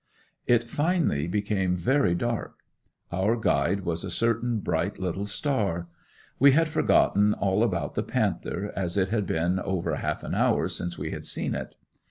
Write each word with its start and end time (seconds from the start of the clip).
It 0.47 0.63
finally 0.63 1.27
became 1.27 1.75
very 1.77 2.15
dark; 2.15 2.61
our 3.11 3.35
guide 3.35 3.81
was 3.81 4.03
a 4.03 4.09
certain 4.09 4.57
bright 4.59 4.97
little 4.97 5.27
star. 5.27 5.89
We 6.39 6.53
had 6.53 6.69
forgotten 6.69 7.35
all 7.35 7.61
about 7.61 7.93
the 7.93 8.01
panther 8.01 8.71
as 8.75 8.97
it 8.97 9.09
had 9.09 9.27
been 9.27 9.59
over 9.59 9.95
half 9.97 10.23
an 10.23 10.33
hour 10.33 10.67
since 10.69 10.97
we 10.97 11.11
had 11.11 11.27
seen 11.27 11.53
it. 11.53 11.75